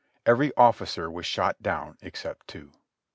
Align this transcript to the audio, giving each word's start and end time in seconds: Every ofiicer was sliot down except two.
Every 0.25 0.49
ofiicer 0.53 1.11
was 1.11 1.27
sliot 1.27 1.61
down 1.61 1.99
except 2.01 2.47
two. 2.47 2.71